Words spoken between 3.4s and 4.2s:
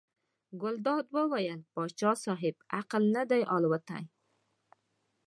الوتی.